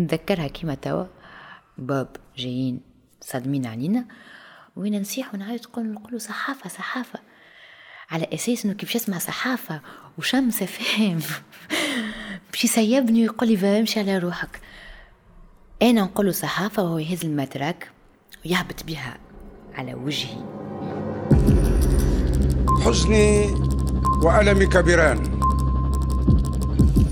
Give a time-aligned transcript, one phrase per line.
[0.00, 1.04] نتذكرها كيما توا.
[1.78, 2.80] باب جايين
[3.20, 4.04] صادمين علينا.
[4.76, 7.18] وين نصيح ونعيط نقول نقول صحافة صحافة.
[8.10, 9.80] على أساس إنه كيف يسمع صحافة؟
[10.18, 11.20] وشمس فاهم
[12.52, 14.60] باش يسيبني ويقول لي امشي على روحك.
[15.82, 17.90] أنا نقول صحافة وهو يهز المترك
[18.44, 19.18] ويهبط بها
[19.74, 20.36] على وجهي.
[22.84, 23.46] حزني
[24.22, 25.40] وألمي كبيران.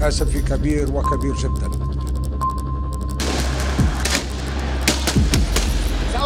[0.00, 1.77] أسفي كبير وكبير جدا.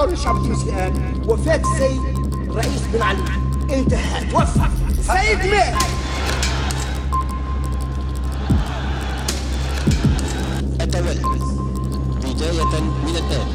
[0.02, 2.00] سأقول الشعب التونسي الآن وفاة السيد
[2.50, 3.22] رئيس بن علي.
[3.72, 4.30] انتهى.
[4.30, 4.60] توفى.
[5.02, 5.74] سيد مات
[10.80, 11.14] أتولى
[12.24, 13.46] بداية من الآن.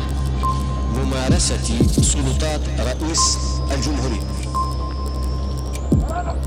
[0.96, 1.68] ممارسة
[2.02, 3.38] سلطات رئيس
[3.72, 4.22] الجمهورية.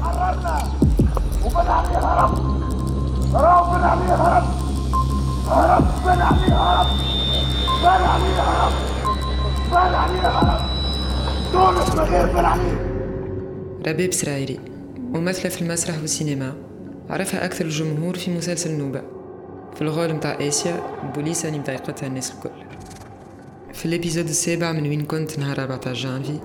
[0.02, 0.72] حررنا
[1.44, 2.34] وبن علي هرب
[3.34, 4.44] هرب بن علي هرب
[5.48, 6.86] هرب بن علي هرب
[7.82, 8.89] بن علي هرب
[13.86, 14.60] ربيب سرايري
[14.98, 16.54] ممثلة في المسرح والسينما.
[17.10, 19.02] عرفها أكثر الجمهور في مسلسل نوبة.
[19.74, 20.80] في الغول متاع آسيا
[21.14, 22.50] بوليسة اللي مضايقتها الناس الكل.
[23.72, 26.40] في الإبيزود السابع من وين كنت نهار 14 جانفي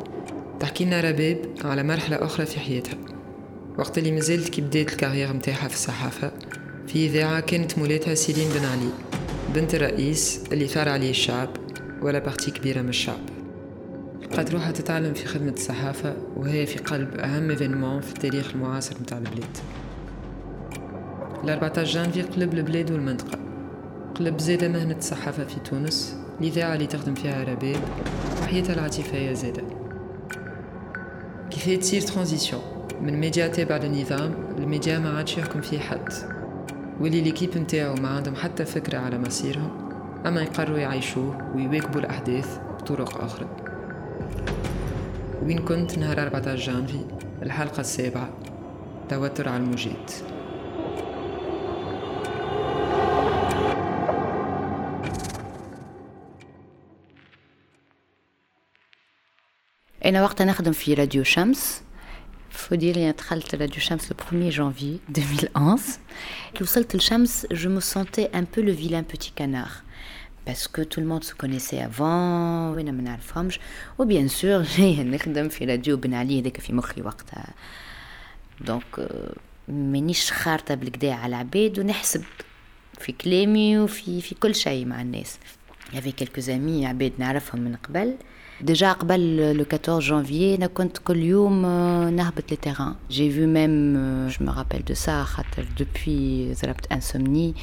[0.60, 2.98] تحكي لنا رباب على مرحلة أخرى في حياتها.
[3.78, 6.32] وقت اللي مازالت كي بدات ال carrière متاعها في الصحافة
[6.88, 8.90] في إذاعة كانت مولاتها سيرين بن علي
[9.56, 11.65] بنت الرئيس اللي ثار عليه الشعب.
[12.06, 13.20] ولا partie كبيرة من الشعب.
[14.22, 19.18] لقات روحها تتعلم في خدمة الصحافة وهي في قلب أهم événement في التاريخ المعاصر متاع
[19.18, 19.58] البلاد.
[21.44, 23.40] ال 14 جانفي قلب البلاد والمنطقة.
[24.16, 27.82] قلب زادة مهنة الصحافة في تونس الإذاعة اللي تخدم فيها رباب
[28.42, 29.64] وحياتها العاطفية زادة
[31.50, 32.62] كيف تصير transition
[33.02, 36.14] من ميديا تابع للنظام الميديا ما عادش يحكم فيه حد.
[37.00, 39.85] واللي l'équipe نتاعو ما عندهم حتى فكرة على مصيرهم.
[40.26, 43.48] أما يقرروا يعيشوه ويواكبوا الأحداث بطرق أخرى.
[45.44, 47.06] وين كنت نهار 14 جانفي؟
[47.42, 48.30] الحلقة السابعة.
[49.10, 50.12] توتر على الموجات.
[60.06, 61.84] أنا وقتها نخدم في راديو شمس.
[62.50, 66.00] faut dire اللي دخلت راديو شمس le 1 جانفي 2011
[66.54, 69.04] كي وصلت لشمس je me sentais un peu le vilain
[70.46, 73.60] petit canard parce que tout le monde se connaissait avant وأنا ما نعرفهمش
[73.98, 77.54] و bien sûr جاية نخدم في راديو بن علي هذاك في مخي وقتها
[78.62, 79.08] donc
[79.68, 82.24] مانيش خارطة بالكدا على العباد ونحسب
[83.00, 85.40] في كلامي وفي في كل شيء مع الناس
[85.94, 88.16] يافي كيلكو زامي عباد نعرفهم من قبل
[88.62, 92.96] Déjà, le 14 janvier, les terrains.
[93.10, 95.26] J'ai vu même, je me rappelle de ça,
[95.78, 96.54] depuis
[96.90, 97.54] insomnie,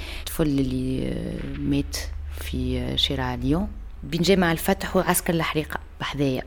[0.40, 1.14] اللي
[1.58, 1.96] مات
[2.42, 3.68] في شارع ليون
[4.02, 5.80] بنجمع الفتح وعسكر الحريقة.
[6.00, 6.42] بحذايا.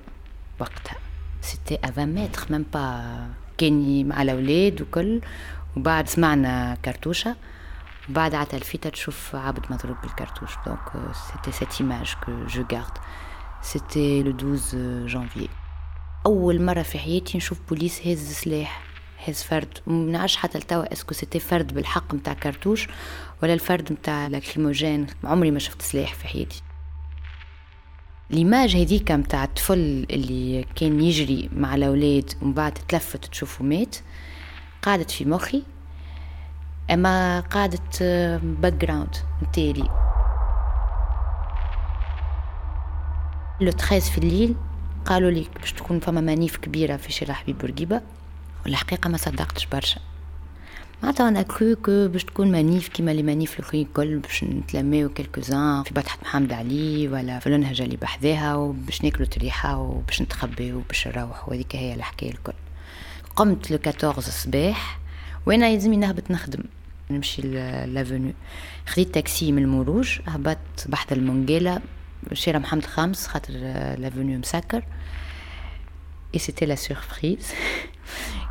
[0.60, 0.96] وقتها.
[1.42, 5.22] سيتي 20 متر ميم با كان مع الأولاد وكل.
[5.78, 7.36] وبعد سمعنا كرتوشة.
[8.10, 10.52] بعد عاد تلفت تشوف عبد مضروب بالكرتوش.
[10.66, 12.98] donc c'était cette image que je garde
[13.62, 15.50] c'était le 12 جانفي
[16.26, 18.95] أول مرة في حياتي نشوف بوليس هز سلاح.
[19.28, 22.88] هز فرد منعرفش حتى لتوا est-ce que c'était فرد بالحق متاع كرتوش
[23.44, 26.62] ولا الفرد متاع lacrymogène عمري ما شفت سلاح في حياتي.
[28.30, 33.96] l'image هذيك متاع الطفل اللي كان يجري مع الأولاد ومن بعد تلفت تشوفه مات
[34.82, 35.64] قعدت في مخي
[36.92, 38.04] أما قعدت
[38.44, 39.90] background نتاعي
[43.62, 44.56] le 13 في الليل
[45.06, 48.02] قالوا لي باش تكون فما manif كبيرة في شارع حبيب بورقيبة.
[48.66, 50.00] والحقيقة ما صدقتش برشا.
[51.04, 55.10] معناتها أنا je crois que باش تكون manif كيما les manifs الأخرين الكل باش نتلميو
[55.10, 60.22] quelques uns في بطحاء محمد علي ولا في النهجة اللي بحذاها وباش ناكلو تريحة وباش
[60.22, 61.50] نتخبيو وباش نروح.
[61.50, 62.54] وهذيك هي الحكاية الكل.
[63.36, 65.00] قمت le 14 الصباح
[65.46, 66.64] وأنا يلزمني نهبط نخدم.
[67.10, 67.42] نمشي
[67.86, 68.34] l'avenue
[68.88, 71.82] خديت تاكسي من المروج هبطت بحذا المونجيلا
[72.34, 73.54] شارع محمد الخامس خاطر
[73.98, 74.84] l'avenue مسكر.
[76.34, 77.52] et c'était la surprise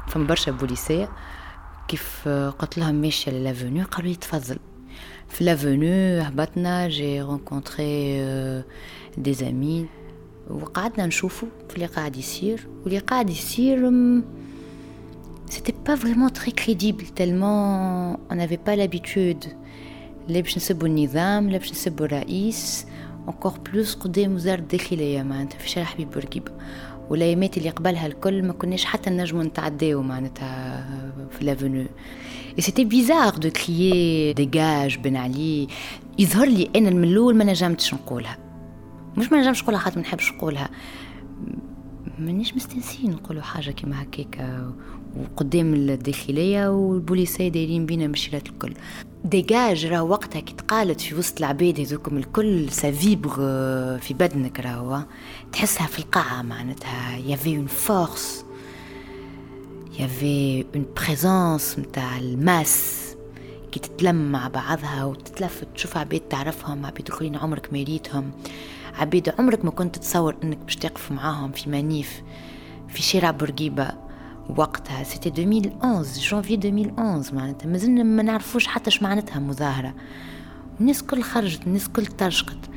[0.08, 1.08] فما برشا بوليسية
[1.88, 4.58] كيف قلت لهم ماشية l'avenue قالوا لي تفضل.
[5.28, 8.22] في l'avenue هبطنا j'ai rencontré
[9.18, 9.86] des amis
[10.50, 13.92] وقعدنا نشوفوا في اللي قاعد يصير واللي قاعد يصير
[15.50, 19.46] c'était pas vraiment très crédible tellement on n'avait pas l'habitude.
[20.28, 22.86] لا باش نسبوا النظام لا باش نسبوا الرئيس
[23.28, 26.52] encore بلوس قدام وزارة الداخلية معناتها في شارع حبيب بورقيبة.
[27.10, 30.86] والايامات اللي قبلها الكل ما كناش حتى نجمو نتعداو معناتها
[31.30, 31.84] في لافونو
[32.58, 35.70] Et c'était bizarre de crier dégage Ben Ali.
[36.18, 38.38] يظهر لي أنا من الأول ما نجمتش نقولها.
[39.16, 40.70] مش ما نجمش نقولها خاطر ما نحبش نقولها.
[42.18, 44.60] مانيش مستنسين نقولوا حاجة كيما هكاك
[45.16, 48.74] وقدام الداخلية والبوليسية دايرين بينا مالشيرات الكل.
[49.24, 53.34] dégage راه وقتها كي تقالت في وسط العباد هذوكم الكل سافيبغ
[53.98, 55.02] في بدنك راهو
[55.52, 57.16] تحسها في القاعة معناتها.
[57.16, 58.44] y avait une force
[59.98, 63.00] y avait une présence نتاع la masse.
[63.72, 68.30] كي تتلم مع بعضها وتتلفت تشوف عباد تعرفهم عباد أخرين عمرك ما ريتهم.
[68.94, 72.22] عباد عمرك ما كنت تتصور إنك باش تقف معاهم في manif
[72.88, 74.04] في شارع بورقيبة.
[74.48, 75.04] وقتها.
[75.04, 77.66] c'était 2011 جانفي 2011 معناتها.
[77.66, 79.94] مازلنا ما نعرفوش حتى اش معناتها مظاهرة.
[80.80, 82.70] الناس كل خرجت الناس كل ترشقت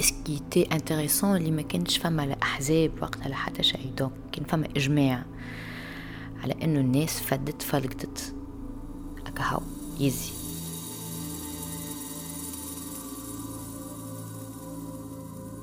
[0.00, 3.92] ce qui était intéressant اللي ما كانش فما لا أحزاب وقتها لا حتى شيء.
[3.98, 5.24] donc كان فما إجماع
[6.42, 8.34] على إنه الناس فدت فلقدت
[9.26, 9.60] هكا
[10.00, 10.39] يزي.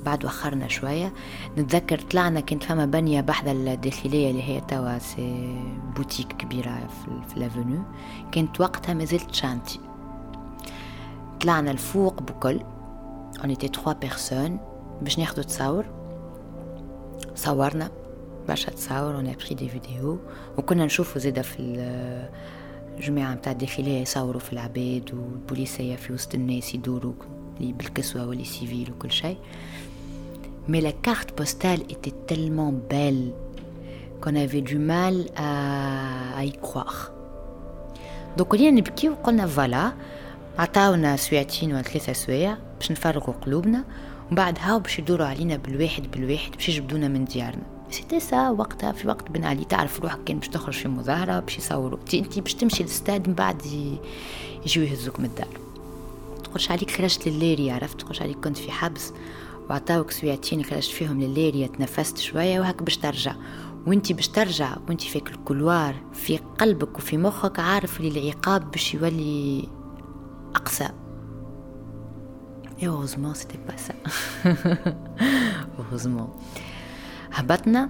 [0.07, 1.13] بعد وخرنا شوية.
[1.57, 5.59] نتذكر طلعنا كانت فما بنية بحذا الداخلية اللي هي توا c'est
[5.95, 6.87] boutique كبيرة
[7.33, 7.81] في l'avenue
[8.31, 9.79] كانت وقتها مازلت chantier.
[11.41, 12.59] طلعنا الفوق بكل.
[13.39, 14.57] On était trois personnes.
[15.01, 15.85] باش ناخدو تصاور.
[17.35, 17.91] صورنا.
[18.47, 19.15] برشا تصاور.
[19.15, 20.19] on a pris des vidéos
[20.57, 21.59] وكنا نشوفو زيدا في
[22.97, 27.13] الجماعة متاع الداخلية يصوروا في العباد والبوليسية في وسط الناس يدوروا
[27.59, 29.37] بالكسوة واللي civil وكل شيء.
[30.69, 33.33] Mais la carte postale était tellement belle
[34.21, 37.11] qu'on avait du mal à, à y croire.
[38.37, 39.93] Donc ولينا نبكي وقلنا voilà
[40.57, 43.83] عطاونا سويعتين ولا ثلاثة سوايع باش نفرغوا قلوبنا
[44.27, 48.91] ومن بعد هاو باش يدوروا علينا بالواحد بالواحد باش يجبدونا من ديارنا c'était ça وقتها
[48.91, 52.53] في وقت بن علي تعرف روحك كان باش تخرج في مظاهرة باش يصوروا انت باش
[52.53, 53.61] تمشي للستاد من بعد
[54.65, 55.59] يجيو يهزوك من الدار
[56.43, 59.13] تقولش عليك خرجت لليري عرفت تقولش عليك كنت في حبس
[59.69, 63.35] وعطاوك سويعتين خرجت فيهم لليريا تنفست شوية وهك باش ترجع.
[63.87, 68.93] وانتي باش ترجع وانتي فيك ال couloir في قلبك وفي مخك عارف اللي العقاب باش
[68.93, 69.67] يولي
[70.55, 70.89] أقسى
[72.81, 73.93] heureusement c'était pas ça.
[75.77, 76.29] Heureusement.
[77.33, 77.89] هبطنا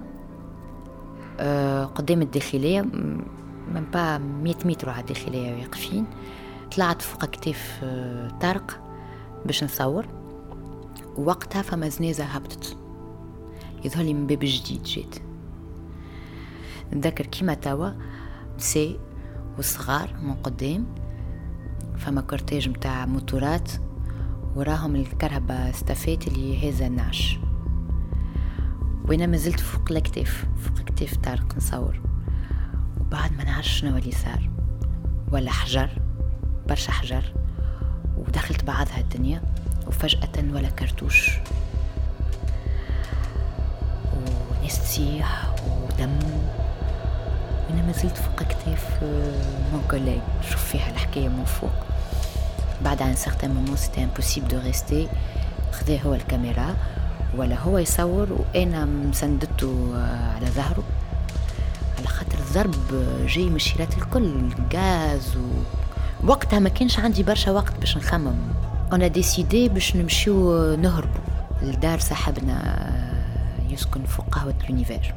[1.40, 6.06] آه قدام الداخلية من با مية متر على الداخلية واقفين.
[6.76, 8.80] طلعت فوق كتاف آه طارق
[9.46, 10.06] باش نصور.
[11.18, 12.78] وقتها فما زنازة هبطت
[13.86, 15.16] يظهر لي من باب جديد جيت.
[16.94, 17.90] نتذكر كيما توا
[18.58, 19.00] نساء
[19.58, 20.86] وصغار من قدام
[21.98, 23.72] فما كورتيج متاع موتورات
[24.56, 27.40] وراهم الكرهبة استفات اللي هذا النعش.
[29.06, 32.02] وأنا مازلت فوق الكتاف فوق كتاف طارق نصور.
[33.02, 34.50] وبعد ما نعرف شنو اللي صار.
[35.31, 36.02] ولا حجر
[36.68, 37.34] برشا حجر
[38.18, 39.56] ودخلت بعضها الدنيا.
[39.88, 41.31] وفجأة ولا كرتوش.
[44.62, 46.19] وناس تصيح ودم.
[47.69, 49.04] وأنا ما زلت فوق كتاف
[49.72, 50.19] mon collègue
[50.50, 51.72] شوف فيها الحكاية من فوق.
[52.81, 55.08] بعد à un certain moment c'était impossible de rester
[55.72, 56.75] خذا هو الكاميرا.
[57.38, 59.94] ولا هو يصور وأنا مسندته
[60.36, 60.83] على ظهره.
[61.98, 62.75] على خاطر الضرب
[63.28, 64.50] جاي من الشيرات الكل.
[64.74, 65.42] غاز و...
[66.24, 68.38] وقتها ما كانش عندي برشا وقت باش نخمم.
[68.94, 71.21] on a décidé باش نمشيو نهربوا
[71.62, 72.88] لدار صاحبنا
[73.69, 75.14] يسكن فوق قهوة L'Univers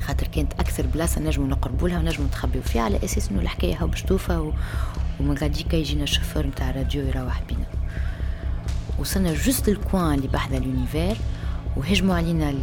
[0.00, 3.86] خاطر كانت أكثر بلاصة نجمو نقربوا لها ونجمو نتخبيو فيها على أساس إنه الحكاية هاو
[3.86, 4.52] باش توفى و...
[5.20, 7.64] ومن غاديكا يجينا الشوفور نتاع الراديو يروح بينا.
[8.98, 11.16] وصلنا juste ال coin اللي بحذا L'Univers
[11.76, 12.54] وهجموا علينا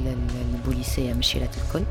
[0.53, 1.85] البوليسية مشيرات الكل.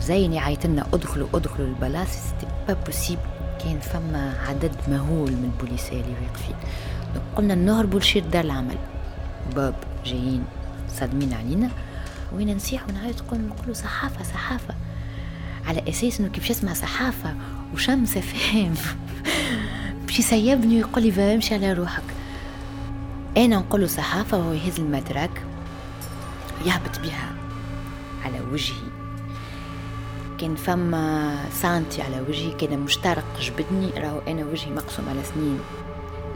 [0.00, 3.22] زين يعيط أدخلوا أدخلوا للبلاص c'était pas possible
[3.64, 6.56] كان فما عدد مهول من البوليسية اللي واقفين.
[7.36, 8.76] قلنا نهربوا لشير دار العمل.
[9.56, 10.44] باب جايين
[10.88, 11.70] صادمين علينا
[12.32, 14.74] وين نسيح ونعيط نقول نقولوا صحافة صحافة.
[15.66, 17.34] على أساس إنه كيف اسمها صحافة؟
[17.74, 18.74] وشمسة فاهم
[20.06, 22.02] باش يسيبني ويقول لي امشي على روحك.
[23.36, 25.42] أنا نقول صحافة وهو يهز المدرك
[26.66, 27.32] يهبط بها
[28.24, 28.92] على وجهي.
[30.38, 35.60] كان فما سانتي على وجهي كان مشترق جبدني راهو أنا وجهي مقسوم على سنين.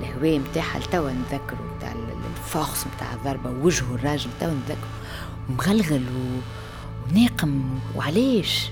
[0.01, 1.95] الهواء متاعها لتوا نذكروا تاع
[2.37, 4.89] ال force متاع الضربة وجهه الراجل توا نذكره
[5.49, 6.41] مغلغل و...
[7.11, 7.63] وناقم
[7.95, 8.71] وعلاش؟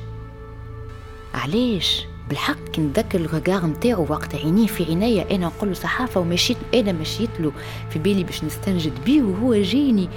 [1.35, 6.57] علاش؟ بالحق كي نتذكر الغاغ نتاعو وقت عينيه في عينيا أنا نقول له صحافة ومشيت
[6.75, 7.53] أنا مشيت له
[7.91, 10.09] في بالي باش نستنجد بيه وهو جيني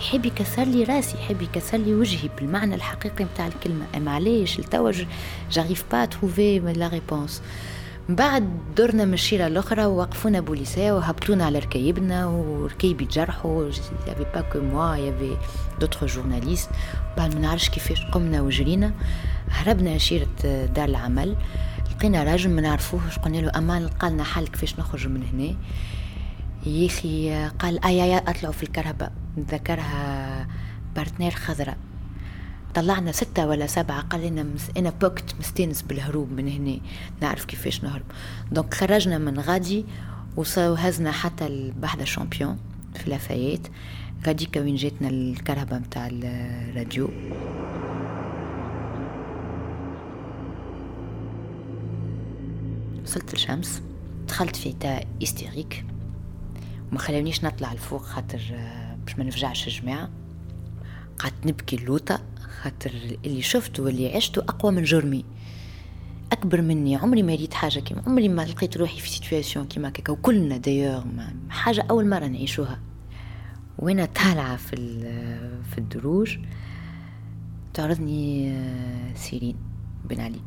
[0.00, 3.86] يحب يكسر لي راسي يحب يكسر لي وجهي بالمعنى الحقيقي نتاع الكلمة.
[3.96, 4.92] أما علاش؟ لتوا
[5.50, 7.42] j'arrive pas à trouver la réponse
[8.08, 13.70] بعد درنا من الشيرة الأخرى ووقفونا بوليسية وهبطونا على ركايبنا وركايبي تجرحوا
[14.06, 15.36] y avait pas que moi y avait
[15.80, 16.70] d'autres journalistes
[17.16, 18.92] بعد ما نعرفش كيفاش قمنا وجرينا
[19.50, 20.28] هربنا شيرة
[20.74, 21.36] دار العمل.
[21.90, 25.56] لقينا راجل ما نعرفوهش قلنا له أمان لقالنا حل كيفاش نخرج من هنا.
[26.66, 29.12] يا أخي قال ايا يا أطلعوا في الكرهبة.
[29.38, 30.46] نذكرها
[30.96, 31.76] Partner خضراء.
[32.74, 34.70] طلعنا ستة ولا سبعة قال لنا مس...
[34.76, 36.80] أنا بوكت مستانس بالهروب من هنا
[37.20, 38.04] نعرف كيفاش نهرب.
[38.52, 39.84] donc خرجنا من غادي
[40.36, 42.58] وهزنا حتى لبحذا Champion
[42.94, 43.68] في لافايت
[44.26, 47.10] غاديكا وين جاتنا الكرهبة متاع الراديو.
[53.04, 53.82] وصلت لشمس
[54.28, 55.84] دخلت في état hystérique
[56.90, 60.10] وما خلونيش نطلع الفوق خاطر آه، باش ما نفجعش الجماعة.
[61.18, 62.20] قعدت نبكي اللوطة
[62.62, 62.92] خاطر
[63.24, 65.24] اللي شفته واللي عشته أقوى من جرمي.
[66.32, 66.96] أكبر مني.
[66.96, 71.04] عمري ما ريت حاجة كيما عمري ما لقيت روحي في situation كيما كيكا وكلنا دايوغ
[71.48, 72.80] حاجة أول مرة نعيشوها.
[73.78, 74.76] وأنا طالعة في
[75.70, 76.38] في الدروج
[77.74, 79.56] تعرضني آه، سيرين
[80.04, 80.40] بن علي.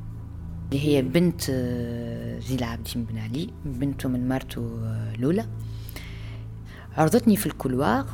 [0.66, 5.46] اللي هي بنت آه، زين العابدين بن علي بنته من مرته آه، لولا.
[6.98, 8.06] عرضتني في ال couloir.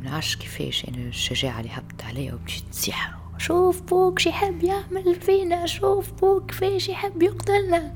[0.00, 5.66] منعرفش كيفاش أنا الشجاعة اللي هبط عليا ومشيت نصيح شوف بوك شي يحب يعمل فينا
[5.66, 7.94] شوف بوك كيفاش يحب يقتلنا.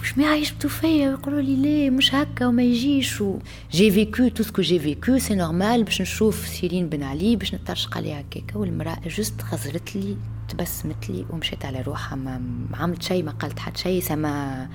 [0.00, 3.20] وش ما يشبطوا فيا؟ ويقولوا لي ليه مش هكا وما يجيش.
[3.20, 3.38] و
[3.72, 7.54] j'ai vécu tout ce que j'ai vécu c'est normal باش نشوف سيرين بن علي باش
[7.54, 10.16] نترشق عليها هكاكا والمرأة juste خزرت لي
[10.48, 12.16] تبسمت لي ومشيت على روحها.
[12.16, 12.40] ما,
[12.74, 14.68] عملت شيء ما قالت حتى شيء سما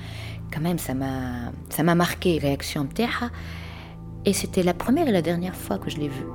[0.51, 3.31] كمان سما سما ماركي رياكسيون بتاعها.
[4.25, 6.27] Et c'était la première et la dernière fois que je l'ai vue.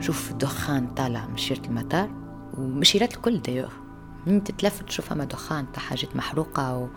[0.00, 2.10] شوف دخان طالع من شيرة المطار
[2.58, 3.72] ومشيرات الكل دايوغ
[4.26, 6.88] من تتلفت تشوف فما دخان تاع حاجات محروقة و...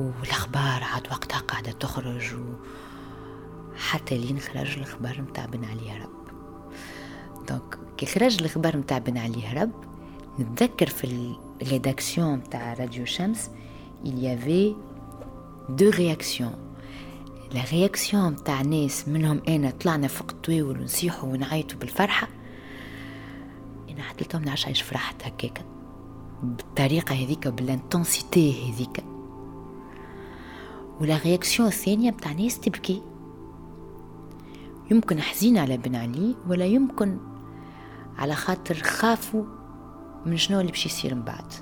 [0.00, 2.54] والأخبار عاد وقتها قاعدة تخرج و...
[3.76, 6.10] حتى لين خرج الخبر متاع بن علي هرب
[7.48, 9.70] donc كي خرج الخبر متاع بن علي هرب
[10.38, 13.50] نتذكر في ال rédaction متاع راديو شمس
[14.04, 14.74] il y avait
[15.68, 16.56] deux réactions.
[17.52, 22.28] La réaction متاع ناس منهم انا طلعنا فوق الطواول ونصيحوا ونعيطوا بالفرحه
[23.90, 25.64] أنا حتى لهم نعرفش علاش فرحت هكاك
[26.42, 29.04] بالطريقة هذيك بال intensité هذيك
[31.00, 33.02] و la réaction الثانية متاع ناس تبكي
[34.90, 37.18] يمكن حزينة على بن علي ولا يمكن
[38.18, 39.44] على خاطر خافوا
[40.26, 41.52] من شنو اللي باش يصير من بعد.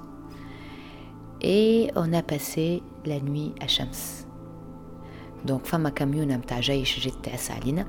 [1.41, 4.27] On a passé la nuit à Shams.
[5.45, 7.87] Donc femme كميونة متاع جيش جيت تعس علينا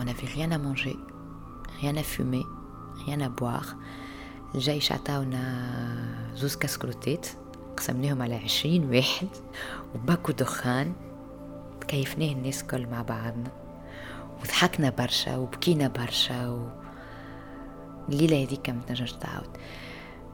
[0.00, 0.96] on n'avait rien à manger
[1.80, 2.44] rien à fumer
[3.06, 3.74] rien à boire.
[4.54, 7.26] الجيش عطاونا زوز كسكروتات
[7.76, 9.28] قسمناهم على عشرين واحد
[9.94, 10.92] وباكو دخان
[11.80, 13.50] تكيفناه الناس كل مع بعضنا
[14.40, 16.83] وضحكنا برشا وبكينا برشا و...
[18.08, 19.50] الليلة هذيك ما تنجمش تعاود.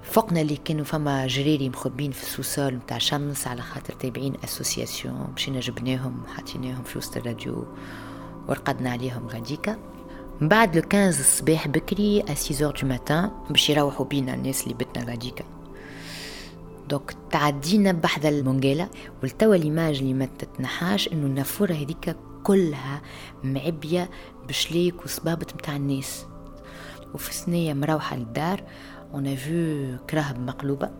[0.03, 5.33] فوقنا اللي كانوا فما جريري مخبين في ال sous-sol متاع شمس على خاطر تابعين association
[5.37, 7.67] مشينا جبناهم وحطيناهم في وسط الراديو
[8.49, 9.77] ورقدنا عليهم غاديكا.
[10.41, 14.75] من بعد le 15 الصباح بكري à 6 du matin باش يروحوا بينا الناس اللي
[14.75, 15.45] بتنا غاديكا.
[16.89, 18.89] donc تعدينا بحذا المونجيلا
[19.23, 23.03] والتوا l'image اللي ما تتنحاش إنه النافورة هذيك كلها
[23.45, 24.11] معبية
[24.49, 26.27] بشليك وصبابط متاع الناس.
[27.15, 28.63] وفي سنية مروحة للدار
[29.15, 30.91] a vu كراهب مقلوبة.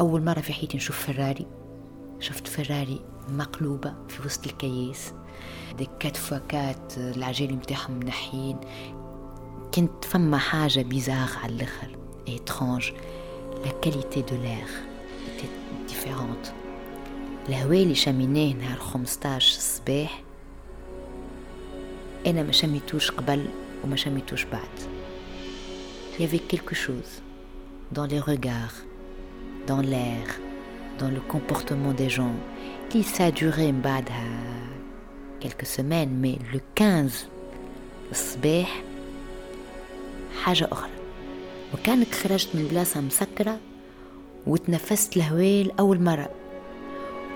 [0.00, 1.46] أول مرة في حياتي نشوف فراري.
[2.20, 5.12] شفت فراري مقلوبة في وسط الكياس.
[5.78, 8.56] des quatre fois quatre العجالي متاعهم منحيين
[9.74, 11.96] كنت فما حاجة bizarre على الآخر.
[12.26, 12.92] Étrange.
[13.64, 14.66] لا كاليتي دو لير
[15.26, 16.48] était différente.
[17.48, 20.22] الهواء اللي شميناه نهار 15 الصباح
[22.26, 23.46] أنا ما شميتوش قبل.
[23.84, 24.68] وما شميتوش بعد
[26.16, 27.12] il y avait quelque chose
[27.92, 28.76] dans les regards,
[29.66, 30.26] dans l'air,
[30.98, 32.36] dans le comportement des gens
[32.88, 33.74] qui ça a duré
[35.40, 37.28] quelques semaines mais le 15
[38.12, 38.82] الصباح
[40.42, 40.90] حاجة أخرى
[41.74, 43.58] وكانك خرجت من بلاصة مسكرة
[44.46, 46.30] وتنفست الهواء لأول مرة.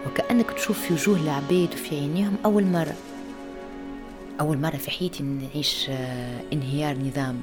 [0.07, 2.95] وكأنك تشوف في وجوه العباد وفي عينيهم أول مرة.
[4.41, 5.91] أول مرة في حياتي نعيش
[6.53, 7.43] انهيار نظام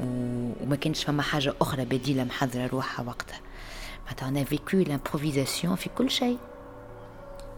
[0.00, 3.40] وما كانش فما حاجة أخرى بديلة محضرة روحها وقتها.
[4.04, 6.38] معناتها on a vécu l'improvisation في كل شيء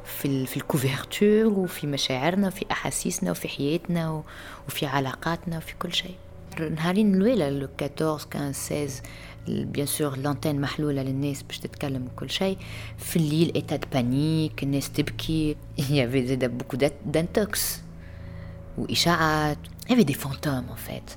[0.04, 4.22] في في ال couverture وفي مشاعرنا وفي أحاسيسنا وفي حياتنا
[4.68, 6.14] وفي علاقاتنا وفي كل شيء.
[6.58, 9.02] نهارين الاولى le 14 15 16
[9.48, 12.58] bien sûr l'antenne محلولة للناس باش تتكلم وكل شيء.
[12.98, 15.56] في الليل état panique الناس تبكي
[15.90, 17.80] il y avait زادا beaucoup d'intox
[18.78, 19.58] واشاعات
[19.90, 21.10] il y avait des fantômes en fait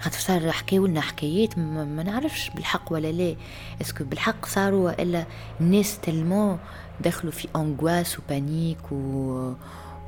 [0.00, 3.36] خاطر صار حكاو لنا حكايات ما نعرفش بالحق ولا لا
[3.80, 5.26] est-ce que بالحق صاروا الا
[5.60, 6.58] الناس تلمو
[7.00, 9.52] دخلوا في angoisse و panique و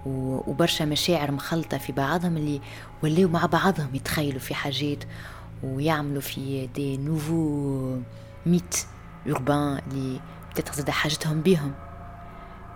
[0.07, 2.61] وبرشا مشاعر مخلطة في بعضهم اللي
[3.03, 5.05] ولاو مع بعضهم يتخيلوا في حاجات
[5.63, 7.97] ويعملوا في des nouveaux
[8.47, 8.77] mythes
[9.27, 10.21] urbains اللي
[10.51, 11.75] peut-être زاد حاجتهم بيهم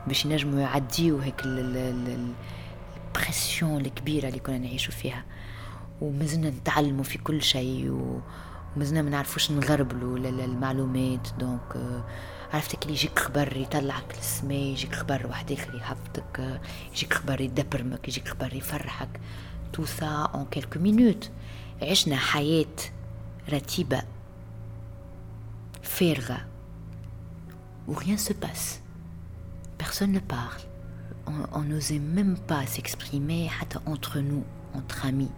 [0.07, 1.43] باش ينجموا يعديو هيك
[3.17, 5.25] ال pression الكبيرة اللي كنا نعيشوا فيها.
[6.01, 7.91] ومازلنا نتعلموا في كل شيء
[8.77, 11.29] ومازلنا ما نعرفوش نغربلوا المعلومات.
[11.39, 12.03] donc
[12.53, 16.61] عرفتك اللي يجيك خبر يطلعك للسماء يجيك خبر واحد آخر يهبطك
[16.93, 19.21] يجيك خبر يدبرمك يجيك خبر يفرحك.
[19.73, 21.31] tout ça en quelques minutes
[21.83, 22.77] عشنا حياة
[23.49, 24.03] رتيبة
[25.83, 26.47] فارغة.
[27.89, 28.81] où rien se passe.
[29.77, 30.63] Personne ne parle.
[31.27, 35.31] On n'osait même pas s'exprimer حتى entre nous, entre amis.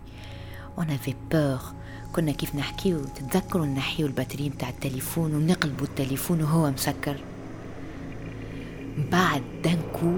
[0.77, 1.75] On avait peur.
[2.13, 7.17] كنا كيف نحكيو تتذكروا نحيو ال batterie متاع التليفون ونقلبوا التليفون وهو مسكر
[9.13, 10.13] بعد دنكو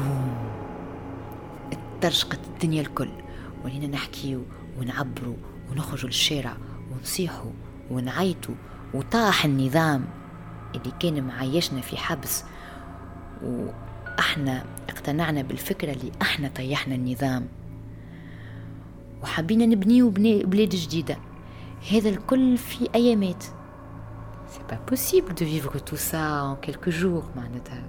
[0.00, 0.36] بوم
[2.00, 3.10] ترشقت الدنيا الكل
[3.64, 4.42] ولينا نحكيو
[4.78, 5.36] ونعبروا
[5.70, 6.56] ونخرجوا للشارع
[6.92, 7.50] ونصيحوا
[7.90, 8.54] ونعيطوا
[8.94, 10.04] وطاح النظام
[10.74, 12.44] اللي كان معيشنا في حبس
[14.19, 17.47] واحنا اقتنعنا بالفكرة اللي احنا طيحنا النظام
[19.23, 21.17] وحبينا نبنيو بلاد جديدة
[21.91, 23.43] هذا الكل في أيامات
[24.47, 27.83] C'est pas possible de vivre tout ça en quelques jours, معناتها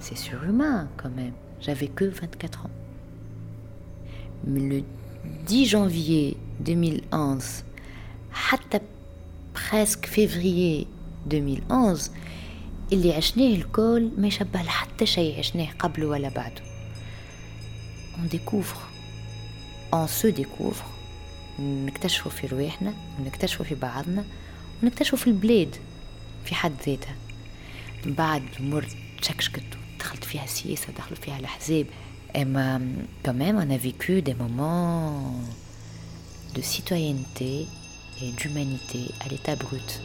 [0.00, 1.32] C'est surhumain quand même.
[1.60, 2.70] J'avais que 24 ans.
[4.46, 4.82] Mais le
[5.46, 7.64] 10 janvier 2011
[8.32, 8.80] حتى
[9.54, 10.86] presque février
[11.26, 12.10] 2011
[12.91, 16.61] اللي عشناه الكل ما يشبه لحتى شيء عشناه قبل ولا بعده.
[18.15, 18.79] On découvre.
[19.93, 20.85] On se découvre.
[21.59, 24.25] نكتشفوا في رواحنا ونكتشفوا في بعضنا
[24.83, 25.75] ونكتشفوا في البلاد
[26.45, 27.15] في حد ذاتها.
[28.05, 29.63] بعد مرت شكشكت
[29.99, 31.85] دخلت فيها السياسة دخلوا فيها الأحزاب.
[32.35, 35.41] même, on a vécu des moments
[36.55, 37.67] de citoyenneté
[38.21, 40.01] et d'humanité à l'état brut.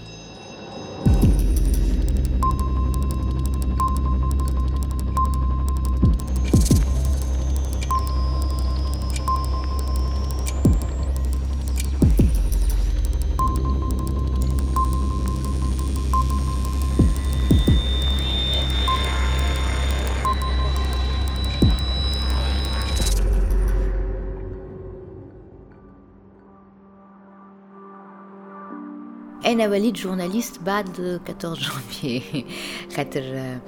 [29.64, 32.44] أنا وليت journaliste بعد 14 جانفي
[32.96, 33.58] خاطر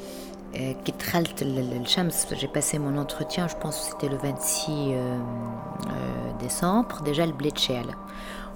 [0.55, 7.59] كي دخلت الشمس j'ai passé mon entretien je pense c'était le 26 décembre déjà البلاد
[7.59, 7.95] شاعله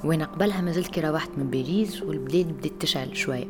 [0.04, 3.48] وأنا قبلها مازلت كي روحت من باريس والبلاد بدات تشعل شوية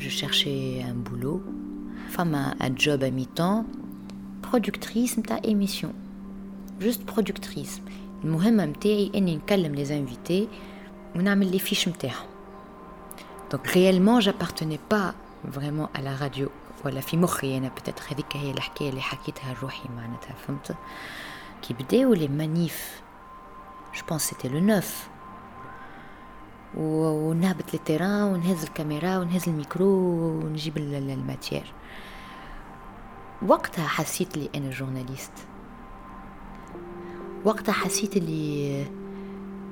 [0.00, 1.40] je cherchais un boulot
[2.10, 3.64] فما un job à mi-temps
[4.50, 5.92] productrice نتاع émission
[6.80, 7.80] juste productrice
[8.24, 10.48] المهمه نتاعي اني نكلم les invités
[11.16, 12.29] ونعمل les fiches نتاعهم
[13.50, 15.14] donc réellement j'appartenais pas
[15.52, 16.48] vraiment على راديو
[16.84, 20.76] ولا في مخي أنا peut-être هذيك هي الحكاية اللي حكيتها لروحي معناتها فهمت
[21.62, 23.02] كي بداو les manifs
[23.94, 25.08] je pense c'était le neuf
[26.76, 29.88] ونهبط لل terrain ونهز الكاميرا ونهز الميكرو
[30.44, 31.72] ونجيب ال matière
[33.46, 35.32] وقتها حسيت لي أنا journaliste
[37.44, 38.86] وقتها حسيت لي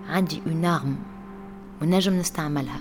[0.09, 0.99] عندي une arme
[1.83, 2.81] ونجم نستعملها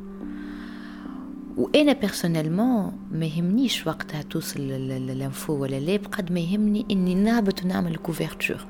[1.57, 7.63] وأنا personnellement ما يهمنيش وقتها توصل لل info ولا لا بقد ما يهمني إني نهبط
[7.63, 8.65] ونعمل couverture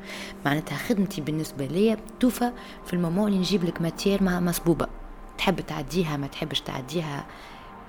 [0.45, 2.51] معناتها خدمتي بالنسبة ليا توفى
[2.85, 4.87] في ال moment اللي نجيب لك matière مع مسبوبه
[5.37, 7.25] تحب تعديها ما تحبش تعديها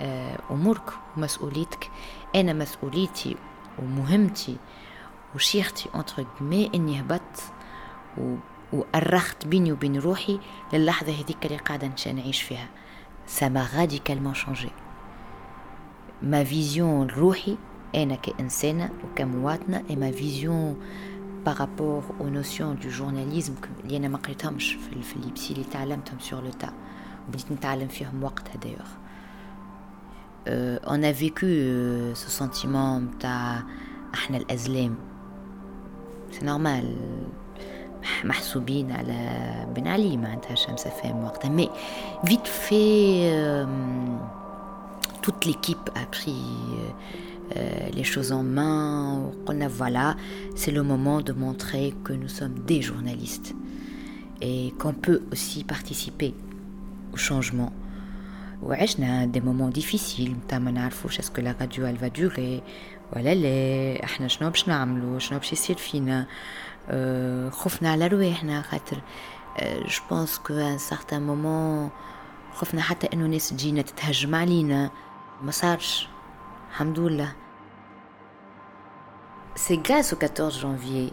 [0.01, 1.89] آه، أمورك ومسؤوليتك.
[2.35, 3.35] أنا مسؤوليتي
[3.79, 4.57] ومهمتي
[5.35, 6.25] وشيختي entière
[6.75, 7.43] إني هبطت
[8.73, 10.39] وأرخت بيني وبين روحي
[10.73, 12.67] للحظة هذيك اللي قاعدة نعيش فيها.
[13.27, 14.69] ça m'a radicalement changé
[16.23, 17.57] ma vision روحي
[17.95, 20.75] أنا كإنسانة وكمواطنة et ma vision
[21.45, 26.17] par rapport aux notions du journalisme اللي أنا ما قريتهمش في, في l'IPSI اللي تعلمتهم
[26.19, 26.71] sur le tas.
[27.27, 28.93] وبديت نتعلم فيهم وقتها d'ailleurs.
[30.47, 33.63] Euh, on a vécu euh, ce sentiment تاع
[34.13, 34.95] إحنا الازلام
[36.31, 36.95] سي نورمال
[38.23, 41.69] محسوبين على بن علي معناتها شمس فام وقتها مي
[42.25, 42.75] فيت في
[45.22, 46.42] toute l'équipe a pris
[47.56, 49.30] euh, les choses en main.
[49.46, 50.16] On a, voilà,
[50.54, 53.54] c'est le moment de montrer que nous sommes des journalistes
[54.40, 56.34] et qu'on peut aussi participer
[57.12, 57.72] au changement.
[58.62, 62.62] وعشنا des moments difficiles نتاع ما نعرفوش اسكو لا راديو elle va durer
[63.16, 66.26] ولا لا احنا شنو باش نعملو شنو باش يصير فينا
[66.88, 69.00] أه خفنا على رواحنا خاطر
[69.60, 71.90] جو بونس كو ان سارتان مومون
[72.54, 74.90] خفنا حتى انه ناس تجينا تتهجم علينا
[75.42, 76.08] ما صارش
[76.70, 77.32] الحمد لله
[79.54, 81.12] C'est grâce au 14 janvier,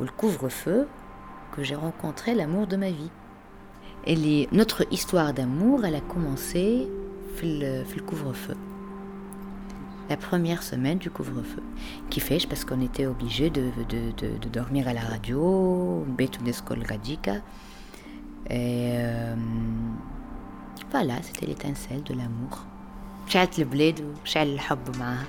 [0.00, 0.88] ou le couvre-feu,
[1.52, 3.10] que j'ai rencontré l'amour de ma vie.
[4.06, 6.88] Et les, notre histoire d'amour, elle a commencé
[7.42, 8.56] le, le couvre-feu.
[10.08, 11.62] La première semaine du couvre-feu.
[12.10, 16.82] Qui fait parce qu'on était obligé de, de, de, de, dormir à la radio, Betudeskol
[16.88, 17.36] Radika.
[18.50, 19.36] Et euh,
[20.90, 22.66] voilà, c'était l'étincelle de l'amour.
[23.27, 25.25] شعلت البلاد وشعل الحب معاها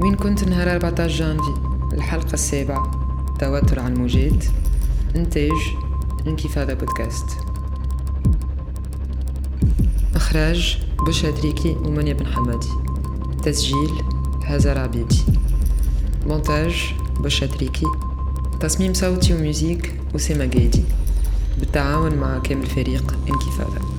[0.00, 1.54] وين كنت نهار 14 جانفي؟
[1.92, 2.90] الحلقة السابعة.
[3.40, 4.44] توتر على الموجات
[5.16, 5.52] إنتاج.
[6.26, 7.47] إنكفاضة بودكاست.
[10.28, 12.68] إخراج بشرى تريكي ومنيا بن حمادي.
[13.42, 13.90] تسجيل
[14.44, 15.24] هزار عبيدي.
[16.26, 17.86] مونتاج بشرى تريكي
[18.60, 20.82] تصميم صوتي وموزيك وسيما قايدي
[21.58, 23.97] بالتعاون مع كامل فريق انكفاضة.